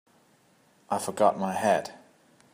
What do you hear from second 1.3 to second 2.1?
my hat.